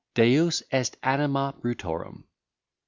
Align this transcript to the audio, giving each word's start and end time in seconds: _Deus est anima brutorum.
_Deus 0.15 0.63
est 0.71 0.97
anima 1.03 1.53
brutorum. 1.61 2.23